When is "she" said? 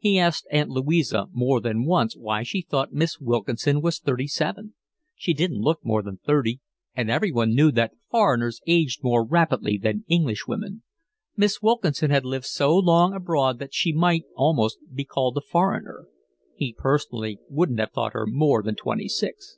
2.42-2.60, 5.14-5.32, 13.72-13.92